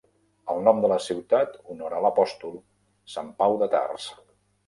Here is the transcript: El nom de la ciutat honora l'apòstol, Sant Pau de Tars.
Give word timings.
El 0.53 0.61
nom 0.67 0.79
de 0.85 0.89
la 0.91 0.95
ciutat 1.07 1.59
honora 1.73 2.01
l'apòstol, 2.05 2.57
Sant 3.17 3.31
Pau 3.43 3.59
de 3.65 3.71
Tars. 3.77 4.09